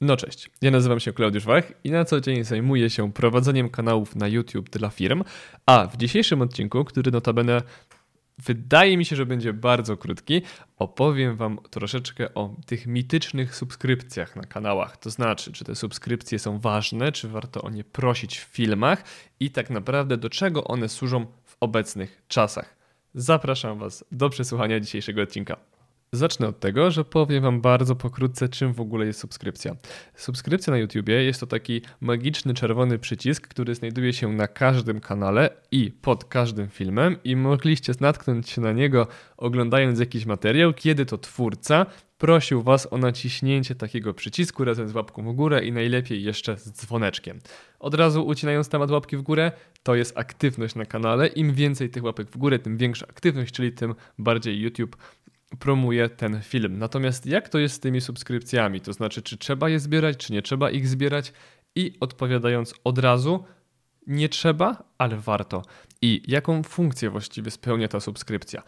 No 0.00 0.16
cześć, 0.16 0.50
ja 0.62 0.70
nazywam 0.70 1.00
się 1.00 1.12
Klaudiusz 1.12 1.44
Wach 1.44 1.72
i 1.84 1.90
na 1.90 2.04
co 2.04 2.20
dzień 2.20 2.44
zajmuję 2.44 2.90
się 2.90 3.12
prowadzeniem 3.12 3.68
kanałów 3.68 4.16
na 4.16 4.28
YouTube 4.28 4.70
dla 4.70 4.90
firm, 4.90 5.24
a 5.66 5.86
w 5.86 5.96
dzisiejszym 5.96 6.42
odcinku, 6.42 6.84
który 6.84 7.10
notabene 7.10 7.62
wydaje 8.38 8.96
mi 8.96 9.04
się, 9.04 9.16
że 9.16 9.26
będzie 9.26 9.52
bardzo 9.52 9.96
krótki, 9.96 10.42
opowiem 10.76 11.36
Wam 11.36 11.58
troszeczkę 11.70 12.34
o 12.34 12.56
tych 12.66 12.86
mitycznych 12.86 13.56
subskrypcjach 13.56 14.36
na 14.36 14.42
kanałach. 14.42 14.96
To 14.96 15.10
znaczy, 15.10 15.52
czy 15.52 15.64
te 15.64 15.74
subskrypcje 15.74 16.38
są 16.38 16.58
ważne, 16.58 17.12
czy 17.12 17.28
warto 17.28 17.62
o 17.62 17.70
nie 17.70 17.84
prosić 17.84 18.38
w 18.38 18.42
filmach 18.42 19.04
i 19.40 19.50
tak 19.50 19.70
naprawdę 19.70 20.16
do 20.16 20.30
czego 20.30 20.64
one 20.64 20.88
służą 20.88 21.26
w 21.44 21.56
obecnych 21.60 22.22
czasach. 22.28 22.76
Zapraszam 23.14 23.78
Was 23.78 24.04
do 24.12 24.30
przesłuchania 24.30 24.80
dzisiejszego 24.80 25.22
odcinka. 25.22 25.69
Zacznę 26.12 26.48
od 26.48 26.60
tego, 26.60 26.90
że 26.90 27.04
powiem 27.04 27.42
Wam 27.42 27.60
bardzo 27.60 27.96
pokrótce, 27.96 28.48
czym 28.48 28.72
w 28.72 28.80
ogóle 28.80 29.06
jest 29.06 29.20
subskrypcja. 29.20 29.76
Subskrypcja 30.14 30.70
na 30.70 30.78
YouTubie 30.78 31.24
jest 31.24 31.40
to 31.40 31.46
taki 31.46 31.82
magiczny 32.00 32.54
czerwony 32.54 32.98
przycisk, 32.98 33.48
który 33.48 33.74
znajduje 33.74 34.12
się 34.12 34.32
na 34.32 34.48
każdym 34.48 35.00
kanale 35.00 35.50
i 35.70 35.90
pod 36.02 36.24
każdym 36.24 36.68
filmem, 36.68 37.16
i 37.24 37.36
mogliście 37.36 37.92
natknąć 38.00 38.50
się 38.50 38.60
na 38.60 38.72
niego 38.72 39.06
oglądając 39.36 40.00
jakiś 40.00 40.26
materiał, 40.26 40.72
kiedy 40.72 41.06
to 41.06 41.18
twórca 41.18 41.86
prosił 42.18 42.62
Was 42.62 42.92
o 42.92 42.98
naciśnięcie 42.98 43.74
takiego 43.74 44.14
przycisku 44.14 44.64
razem 44.64 44.88
z 44.88 44.94
łapką 44.94 45.32
w 45.32 45.34
górę 45.34 45.64
i 45.64 45.72
najlepiej 45.72 46.22
jeszcze 46.22 46.58
z 46.58 46.72
dzwoneczkiem. 46.72 47.38
Od 47.78 47.94
razu 47.94 48.26
ucinając 48.26 48.68
temat 48.68 48.90
łapki 48.90 49.16
w 49.16 49.22
górę, 49.22 49.52
to 49.82 49.94
jest 49.94 50.18
aktywność 50.18 50.74
na 50.74 50.86
kanale. 50.86 51.26
Im 51.26 51.54
więcej 51.54 51.90
tych 51.90 52.04
łapek 52.04 52.30
w 52.30 52.36
górę, 52.36 52.58
tym 52.58 52.76
większa 52.76 53.06
aktywność, 53.08 53.54
czyli 53.54 53.72
tym 53.72 53.94
bardziej 54.18 54.60
YouTube 54.60 54.96
promuje 55.58 56.08
ten 56.08 56.42
film. 56.42 56.78
Natomiast 56.78 57.26
jak 57.26 57.48
to 57.48 57.58
jest 57.58 57.74
z 57.74 57.80
tymi 57.80 58.00
subskrypcjami? 58.00 58.80
To 58.80 58.92
znaczy, 58.92 59.22
czy 59.22 59.38
trzeba 59.38 59.68
je 59.68 59.80
zbierać, 59.80 60.16
czy 60.16 60.32
nie 60.32 60.42
trzeba 60.42 60.70
ich 60.70 60.88
zbierać? 60.88 61.32
I 61.74 61.96
odpowiadając 62.00 62.74
od 62.84 62.98
razu, 62.98 63.44
nie 64.06 64.28
trzeba, 64.28 64.82
ale 64.98 65.16
warto. 65.16 65.62
I 66.02 66.22
jaką 66.26 66.62
funkcję 66.62 67.10
właściwie 67.10 67.50
spełnia 67.50 67.88
ta 67.88 68.00
subskrypcja? 68.00 68.62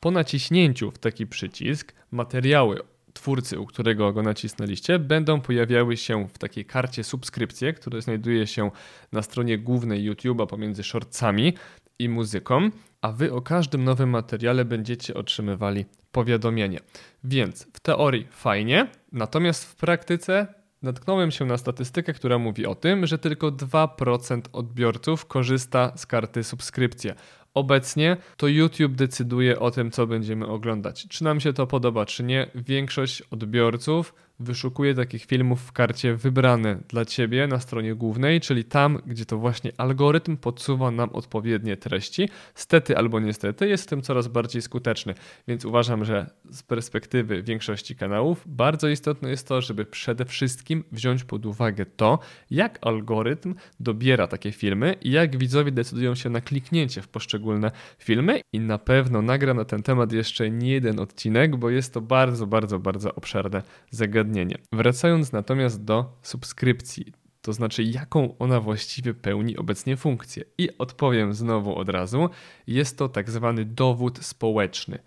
Po 0.00 0.10
naciśnięciu 0.10 0.90
w 0.90 0.98
taki 0.98 1.26
przycisk, 1.26 1.92
materiały 2.10 2.80
twórcy, 3.12 3.60
u 3.60 3.66
którego 3.66 4.12
go 4.12 4.22
nacisnęliście, 4.22 4.98
będą 4.98 5.40
pojawiały 5.40 5.96
się 5.96 6.28
w 6.28 6.38
takiej 6.38 6.64
karcie 6.64 7.04
subskrypcje, 7.04 7.72
która 7.72 8.00
znajduje 8.00 8.46
się 8.46 8.70
na 9.12 9.22
stronie 9.22 9.58
głównej 9.58 10.10
YouTube'a 10.10 10.46
pomiędzy 10.46 10.82
shortcami 10.82 11.54
i 11.98 12.08
muzyką, 12.08 12.70
a 13.02 13.12
wy 13.12 13.32
o 13.32 13.42
każdym 13.42 13.84
nowym 13.84 14.10
materiale 14.10 14.64
będziecie 14.64 15.14
otrzymywali 15.14 15.84
powiadomienie. 16.12 16.78
Więc 17.24 17.68
w 17.72 17.80
teorii 17.80 18.28
fajnie, 18.30 18.86
natomiast 19.12 19.64
w 19.64 19.76
praktyce 19.76 20.46
natknąłem 20.82 21.30
się 21.30 21.44
na 21.44 21.58
statystykę, 21.58 22.12
która 22.12 22.38
mówi 22.38 22.66
o 22.66 22.74
tym, 22.74 23.06
że 23.06 23.18
tylko 23.18 23.48
2% 23.48 24.40
odbiorców 24.52 25.26
korzysta 25.26 25.92
z 25.96 26.06
karty 26.06 26.44
subskrypcje. 26.44 27.14
Obecnie 27.54 28.16
to 28.36 28.48
YouTube 28.48 28.94
decyduje 28.94 29.60
o 29.60 29.70
tym, 29.70 29.90
co 29.90 30.06
będziemy 30.06 30.46
oglądać. 30.46 31.06
Czy 31.08 31.24
nam 31.24 31.40
się 31.40 31.52
to 31.52 31.66
podoba, 31.66 32.06
czy 32.06 32.24
nie. 32.24 32.50
Większość 32.54 33.22
odbiorców 33.22 34.14
wyszukuję 34.42 34.94
takich 34.94 35.24
filmów 35.24 35.60
w 35.62 35.72
karcie 35.72 36.16
wybrane 36.16 36.78
dla 36.88 37.04
Ciebie 37.04 37.46
na 37.46 37.60
stronie 37.60 37.94
głównej, 37.94 38.40
czyli 38.40 38.64
tam, 38.64 38.98
gdzie 39.06 39.26
to 39.26 39.38
właśnie 39.38 39.72
algorytm 39.76 40.36
podsuwa 40.36 40.90
nam 40.90 41.10
odpowiednie 41.10 41.76
treści. 41.76 42.28
Stety 42.54 42.96
albo 42.96 43.20
niestety 43.20 43.68
jest 43.68 43.84
w 43.84 43.86
tym 43.86 44.02
coraz 44.02 44.28
bardziej 44.28 44.62
skuteczny, 44.62 45.14
więc 45.48 45.64
uważam, 45.64 46.04
że 46.04 46.30
z 46.50 46.62
perspektywy 46.62 47.42
większości 47.42 47.96
kanałów 47.96 48.42
bardzo 48.46 48.88
istotne 48.88 49.30
jest 49.30 49.48
to, 49.48 49.60
żeby 49.60 49.84
przede 49.84 50.24
wszystkim 50.24 50.84
wziąć 50.92 51.24
pod 51.24 51.46
uwagę 51.46 51.86
to, 51.86 52.18
jak 52.50 52.78
algorytm 52.86 53.54
dobiera 53.80 54.26
takie 54.26 54.52
filmy 54.52 54.96
i 55.00 55.10
jak 55.10 55.36
widzowie 55.36 55.72
decydują 55.72 56.14
się 56.14 56.30
na 56.30 56.40
kliknięcie 56.40 57.02
w 57.02 57.08
poszczególne 57.42 57.70
filmy 57.98 58.40
i 58.52 58.60
na 58.60 58.78
pewno 58.78 59.22
nagra 59.22 59.54
na 59.54 59.64
ten 59.64 59.82
temat 59.82 60.12
jeszcze 60.12 60.50
nie 60.50 60.72
jeden 60.72 61.00
odcinek, 61.00 61.56
bo 61.56 61.70
jest 61.70 61.94
to 61.94 62.00
bardzo, 62.00 62.46
bardzo, 62.46 62.78
bardzo 62.78 63.14
obszerne 63.14 63.62
zagadnienie. 63.90 64.56
Wracając 64.72 65.32
natomiast 65.32 65.84
do 65.84 66.18
subskrypcji, 66.22 67.12
to 67.42 67.52
znaczy 67.52 67.82
jaką 67.82 68.38
ona 68.38 68.60
właściwie 68.60 69.14
pełni 69.14 69.56
obecnie 69.56 69.96
funkcję. 69.96 70.44
I 70.58 70.68
odpowiem 70.78 71.34
znowu 71.34 71.76
od 71.76 71.88
razu, 71.88 72.28
jest 72.66 72.98
to 72.98 73.08
tak 73.08 73.30
zwany 73.30 73.64
dowód 73.64 74.18
społeczny. 74.24 74.98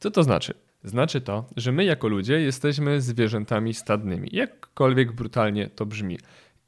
Co 0.00 0.10
to 0.10 0.22
znaczy? 0.22 0.54
Znaczy 0.84 1.20
to, 1.20 1.44
że 1.56 1.72
my 1.72 1.84
jako 1.84 2.08
ludzie 2.08 2.40
jesteśmy 2.40 3.00
zwierzętami 3.00 3.74
stadnymi, 3.74 4.28
jakkolwiek 4.32 5.12
brutalnie 5.12 5.68
to 5.68 5.86
brzmi. 5.86 6.18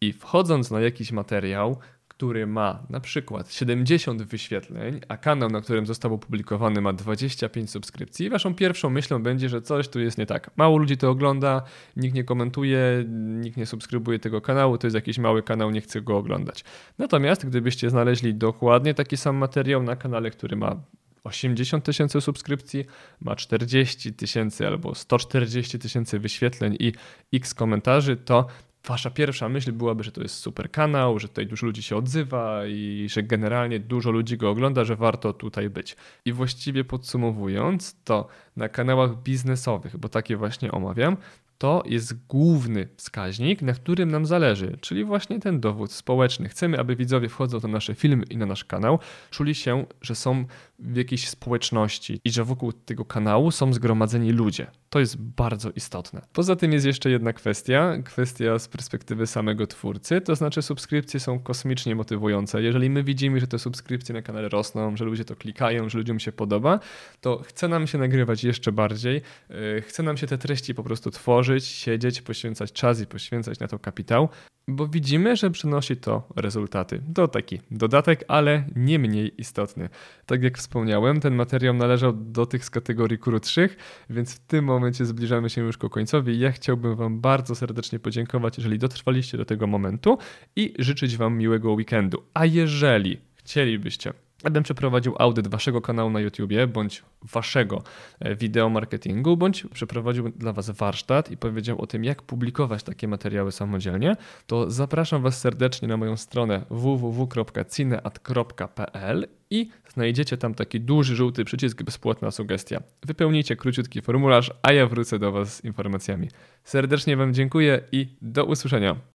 I 0.00 0.12
wchodząc 0.12 0.70
na 0.70 0.80
jakiś 0.80 1.12
materiał, 1.12 1.78
który 2.24 2.46
ma 2.46 2.82
na 2.90 3.00
przykład 3.00 3.52
70 3.52 4.22
wyświetleń, 4.22 5.00
a 5.08 5.16
kanał, 5.16 5.50
na 5.50 5.60
którym 5.60 5.86
został 5.86 6.14
opublikowany 6.14 6.80
ma 6.80 6.92
25 6.92 7.70
subskrypcji, 7.70 8.30
waszą 8.30 8.54
pierwszą 8.54 8.90
myślą 8.90 9.22
będzie, 9.22 9.48
że 9.48 9.62
coś 9.62 9.88
tu 9.88 10.00
jest 10.00 10.18
nie 10.18 10.26
tak. 10.26 10.50
Mało 10.56 10.78
ludzi 10.78 10.96
to 10.96 11.10
ogląda, 11.10 11.62
nikt 11.96 12.14
nie 12.14 12.24
komentuje, 12.24 13.04
nikt 13.08 13.56
nie 13.56 13.66
subskrybuje 13.66 14.18
tego 14.18 14.40
kanału, 14.40 14.78
to 14.78 14.86
jest 14.86 14.94
jakiś 14.94 15.18
mały 15.18 15.42
kanał, 15.42 15.70
nie 15.70 15.80
chce 15.80 16.00
go 16.00 16.16
oglądać. 16.16 16.64
Natomiast 16.98 17.46
gdybyście 17.46 17.90
znaleźli 17.90 18.34
dokładnie 18.34 18.94
taki 18.94 19.16
sam 19.16 19.36
materiał 19.36 19.82
na 19.82 19.96
kanale, 19.96 20.30
który 20.30 20.56
ma 20.56 20.76
80 21.24 21.84
tysięcy 21.84 22.20
subskrypcji, 22.20 22.84
ma 23.20 23.36
40 23.36 24.12
tysięcy 24.14 24.66
albo 24.66 24.94
140 24.94 25.78
tysięcy 25.78 26.18
wyświetleń 26.18 26.76
i 26.80 26.92
x 27.34 27.54
komentarzy, 27.54 28.16
to 28.16 28.46
wasza 28.86 29.10
pierwsza 29.10 29.48
myśl 29.48 29.72
byłaby, 29.72 30.04
że 30.04 30.12
to 30.12 30.22
jest 30.22 30.34
super 30.34 30.70
kanał, 30.70 31.18
że 31.18 31.28
tutaj 31.28 31.46
dużo 31.46 31.66
ludzi 31.66 31.82
się 31.82 31.96
odzywa 31.96 32.66
i 32.66 33.06
że 33.10 33.22
generalnie 33.22 33.80
dużo 33.80 34.10
ludzi 34.10 34.36
go 34.36 34.50
ogląda, 34.50 34.84
że 34.84 34.96
warto 34.96 35.32
tutaj 35.32 35.70
być. 35.70 35.96
I 36.24 36.32
właściwie 36.32 36.84
podsumowując, 36.84 37.96
to 38.04 38.28
na 38.56 38.68
kanałach 38.68 39.22
biznesowych, 39.22 39.96
bo 39.96 40.08
takie 40.08 40.36
właśnie 40.36 40.72
omawiam, 40.72 41.16
to 41.58 41.82
jest 41.86 42.26
główny 42.26 42.88
wskaźnik, 42.96 43.62
na 43.62 43.72
którym 43.72 44.10
nam 44.10 44.26
zależy, 44.26 44.78
czyli 44.80 45.04
właśnie 45.04 45.40
ten 45.40 45.60
dowód 45.60 45.92
społeczny. 45.92 46.48
Chcemy, 46.48 46.78
aby 46.78 46.96
widzowie 46.96 47.28
wchodząc 47.28 47.62
na 47.64 47.68
nasze 47.68 47.94
filmy 47.94 48.24
i 48.30 48.36
na 48.36 48.46
nasz 48.46 48.64
kanał, 48.64 48.98
czuli 49.30 49.54
się, 49.54 49.86
że 50.02 50.14
są 50.14 50.44
w 50.78 50.96
jakiejś 50.96 51.28
społeczności 51.28 52.20
i 52.24 52.30
że 52.30 52.44
wokół 52.44 52.72
tego 52.72 53.04
kanału 53.04 53.50
są 53.50 53.72
zgromadzeni 53.72 54.32
ludzie. 54.32 54.66
To 54.90 55.00
jest 55.00 55.16
bardzo 55.16 55.70
istotne. 55.70 56.20
Poza 56.32 56.56
tym 56.56 56.72
jest 56.72 56.86
jeszcze 56.86 57.10
jedna 57.10 57.32
kwestia, 57.32 57.96
kwestia 58.04 58.58
z 58.58 58.68
perspektywy 58.68 59.26
samego 59.26 59.66
twórcy, 59.66 60.20
to 60.20 60.34
znaczy 60.34 60.62
subskrypcje 60.62 61.20
są 61.20 61.38
kosmicznie 61.38 61.94
motywujące. 61.94 62.62
Jeżeli 62.62 62.90
my 62.90 63.04
widzimy, 63.04 63.40
że 63.40 63.46
te 63.46 63.58
subskrypcje 63.58 64.12
na 64.12 64.22
kanale 64.22 64.48
rosną, 64.48 64.96
że 64.96 65.04
ludzie 65.04 65.24
to 65.24 65.36
klikają, 65.36 65.88
że 65.88 65.98
ludziom 65.98 66.20
się 66.20 66.32
podoba, 66.32 66.80
to 67.20 67.42
chce 67.42 67.68
nam 67.68 67.86
się 67.86 67.98
nagrywać 67.98 68.44
jeszcze 68.44 68.72
bardziej, 68.72 69.22
yy, 69.50 69.82
chce 69.86 70.02
nam 70.02 70.16
się 70.16 70.26
te 70.26 70.38
treści 70.38 70.74
po 70.74 70.82
prostu 70.82 71.10
tworzyć, 71.10 71.43
siedzieć, 71.60 72.22
poświęcać 72.22 72.72
czas 72.72 73.00
i 73.00 73.06
poświęcać 73.06 73.60
na 73.60 73.68
to 73.68 73.78
kapitał, 73.78 74.28
bo 74.68 74.88
widzimy, 74.88 75.36
że 75.36 75.50
przynosi 75.50 75.96
to 75.96 76.28
rezultaty. 76.36 77.00
To 77.14 77.28
taki 77.28 77.60
dodatek, 77.70 78.24
ale 78.28 78.64
nie 78.76 78.98
mniej 78.98 79.40
istotny. 79.40 79.88
Tak 80.26 80.42
jak 80.42 80.58
wspomniałem, 80.58 81.20
ten 81.20 81.34
materiał 81.34 81.74
należał 81.74 82.12
do 82.12 82.46
tych 82.46 82.64
z 82.64 82.70
kategorii 82.70 83.18
krótszych, 83.18 83.76
więc 84.10 84.34
w 84.34 84.38
tym 84.38 84.64
momencie 84.64 85.04
zbliżamy 85.04 85.50
się 85.50 85.60
już 85.60 85.76
ku 85.76 85.90
końcowi. 85.90 86.38
Ja 86.38 86.52
chciałbym 86.52 86.96
Wam 86.96 87.20
bardzo 87.20 87.54
serdecznie 87.54 87.98
podziękować, 87.98 88.58
jeżeli 88.58 88.78
dotrwaliście 88.78 89.38
do 89.38 89.44
tego 89.44 89.66
momentu 89.66 90.18
i 90.56 90.74
życzyć 90.78 91.16
Wam 91.16 91.38
miłego 91.38 91.72
weekendu. 91.72 92.22
A 92.34 92.46
jeżeli 92.46 93.20
chcielibyście 93.34 94.12
Abym 94.44 94.62
przeprowadził 94.62 95.14
audyt 95.18 95.48
waszego 95.48 95.80
kanału 95.80 96.10
na 96.10 96.20
YouTubie, 96.20 96.66
bądź 96.66 97.02
waszego 97.32 97.82
e, 98.20 98.36
wideo 98.36 98.68
marketingu, 98.68 99.36
bądź 99.36 99.66
przeprowadził 99.72 100.28
dla 100.28 100.52
was 100.52 100.70
warsztat 100.70 101.30
i 101.30 101.36
powiedział 101.36 101.80
o 101.80 101.86
tym, 101.86 102.04
jak 102.04 102.22
publikować 102.22 102.82
takie 102.82 103.08
materiały 103.08 103.52
samodzielnie, 103.52 104.16
to 104.46 104.70
zapraszam 104.70 105.22
was 105.22 105.40
serdecznie 105.40 105.88
na 105.88 105.96
moją 105.96 106.16
stronę 106.16 106.64
www.cineat.pl 106.70 109.26
i 109.50 109.68
znajdziecie 109.88 110.36
tam 110.36 110.54
taki 110.54 110.80
duży 110.80 111.16
żółty 111.16 111.44
przycisk 111.44 111.82
bezpłatna 111.82 112.30
sugestia. 112.30 112.82
Wypełnijcie 113.06 113.56
króciutki 113.56 114.02
formularz, 114.02 114.50
a 114.62 114.72
ja 114.72 114.86
wrócę 114.86 115.18
do 115.18 115.32
was 115.32 115.56
z 115.56 115.64
informacjami. 115.64 116.28
Serdecznie 116.64 117.16
wam 117.16 117.34
dziękuję 117.34 117.80
i 117.92 118.08
do 118.22 118.44
usłyszenia. 118.44 118.96